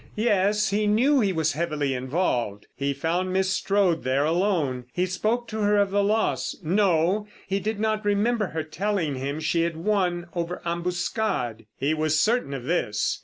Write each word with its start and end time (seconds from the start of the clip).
Yes, 0.15 0.71
he 0.71 0.87
knew 0.87 1.19
he 1.19 1.31
was 1.31 1.51
heavily 1.53 1.93
involved. 1.93 2.65
He 2.75 2.91
found 2.91 3.31
Miss 3.31 3.51
Strode 3.51 4.01
there 4.03 4.25
alone; 4.25 4.85
he 4.93 5.05
spoke 5.05 5.47
to 5.49 5.59
her 5.59 5.77
of 5.77 5.91
the 5.91 6.03
loss. 6.03 6.55
No, 6.63 7.27
he 7.47 7.59
did 7.59 7.79
not 7.79 8.03
remember 8.03 8.47
her 8.47 8.63
telling 8.63 9.13
him 9.13 9.39
she 9.39 9.61
had 9.61 9.77
won 9.77 10.25
over 10.33 10.59
"Ambuscade." 10.65 11.67
He 11.77 11.93
was 11.93 12.19
certain 12.19 12.55
of 12.55 12.63
this. 12.63 13.19